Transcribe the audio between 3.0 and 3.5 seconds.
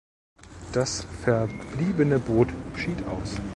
aus.